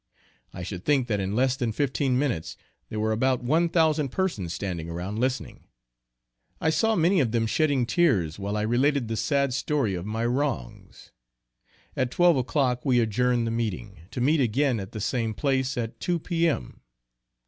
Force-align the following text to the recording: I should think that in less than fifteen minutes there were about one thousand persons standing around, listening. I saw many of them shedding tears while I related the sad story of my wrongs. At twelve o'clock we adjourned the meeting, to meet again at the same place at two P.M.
I 0.51 0.63
should 0.63 0.83
think 0.83 1.07
that 1.09 1.19
in 1.19 1.35
less 1.35 1.55
than 1.55 1.71
fifteen 1.71 2.17
minutes 2.17 2.57
there 2.89 2.99
were 2.99 3.11
about 3.11 3.43
one 3.43 3.69
thousand 3.69 4.09
persons 4.09 4.51
standing 4.51 4.89
around, 4.89 5.19
listening. 5.19 5.65
I 6.59 6.71
saw 6.71 6.95
many 6.95 7.19
of 7.19 7.31
them 7.31 7.45
shedding 7.45 7.85
tears 7.85 8.39
while 8.39 8.57
I 8.57 8.63
related 8.63 9.09
the 9.09 9.15
sad 9.15 9.53
story 9.53 9.93
of 9.93 10.07
my 10.07 10.25
wrongs. 10.25 11.11
At 11.95 12.09
twelve 12.09 12.37
o'clock 12.37 12.83
we 12.83 12.99
adjourned 12.99 13.45
the 13.45 13.51
meeting, 13.51 13.99
to 14.09 14.21
meet 14.21 14.39
again 14.41 14.79
at 14.79 14.91
the 14.91 14.99
same 14.99 15.35
place 15.35 15.77
at 15.77 15.99
two 15.99 16.17
P.M. 16.17 16.81